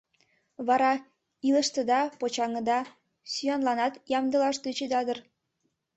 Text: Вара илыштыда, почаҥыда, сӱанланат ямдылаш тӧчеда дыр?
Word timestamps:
Вара 0.67 0.91
илыштыда, 1.47 1.99
почаҥыда, 2.19 2.79
сӱанланат 3.31 3.93
ямдылаш 4.17 4.57
тӧчеда 4.63 5.01
дыр? 5.07 5.17